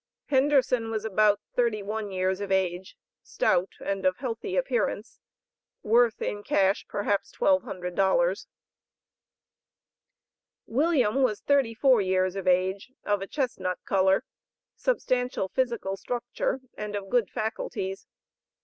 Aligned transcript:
Henderson 0.29 0.89
was 0.89 1.05
about 1.05 1.39
thirty 1.53 1.83
one 1.83 2.09
years 2.09 2.41
of 2.41 2.51
age, 2.51 2.97
stout, 3.21 3.69
and 3.79 4.03
of 4.03 4.17
healthy 4.17 4.55
appearance, 4.55 5.19
worth 5.83 6.23
in 6.23 6.41
cash 6.41 6.87
perhaps 6.87 7.31
$1200. 7.37 8.47
William 10.65 11.21
was 11.21 11.41
thirty 11.41 11.75
four 11.75 12.01
years 12.01 12.35
of 12.35 12.47
age, 12.47 12.91
of 13.03 13.21
a 13.21 13.27
chestnut 13.27 13.77
color, 13.85 14.23
substantial 14.75 15.49
physical 15.49 15.95
structure, 15.95 16.61
and 16.75 16.95
of 16.95 17.07
good 17.11 17.29
faculties. 17.29 18.07